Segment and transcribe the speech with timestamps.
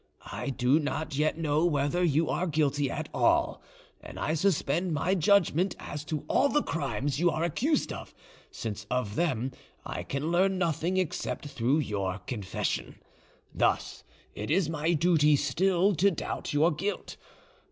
[0.33, 3.61] I do not yet know whether you are guilty at all,
[4.01, 8.11] and I suspend my judgment as to all the crimes you are accused of,
[8.49, 9.51] since of them
[9.85, 12.95] I can learn nothing except through your confession.
[13.53, 14.03] Thus
[14.33, 17.17] it is my duty still to doubt your guilt.